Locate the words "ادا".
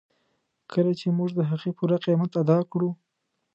2.41-2.57